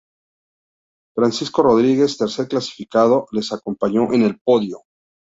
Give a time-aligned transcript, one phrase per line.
[1.15, 4.79] Francisco Rodríguez, tercer clasificado, les acompañó en el podio.